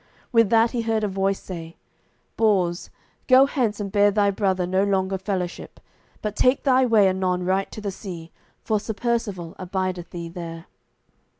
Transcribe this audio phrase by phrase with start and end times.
[0.31, 1.77] With that he heard a voice say,
[2.35, 2.89] "Bors,
[3.27, 5.79] go hence and bear thy brother no longer fellowship,
[6.23, 8.31] but take thy way anon right to the sea,
[8.63, 10.65] for Sir Percivale abideth thee there."